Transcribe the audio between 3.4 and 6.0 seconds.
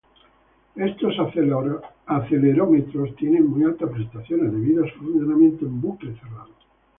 muy altas prestaciones debido a su funcionamiento en